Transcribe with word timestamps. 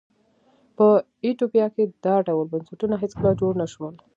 په 0.77 0.87
ایتوپیا 1.25 1.67
کې 1.75 1.83
دا 2.05 2.15
ډول 2.27 2.45
بنسټونه 2.53 2.95
هېڅکله 3.01 3.31
جوړ 3.41 3.53
نه 3.61 3.67
شول. 3.73 3.95